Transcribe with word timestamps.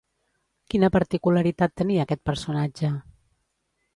Quina 0.73 0.89
particularitat 0.95 1.77
tenia 1.83 2.05
aquest 2.07 2.23
personatge? 2.31 2.93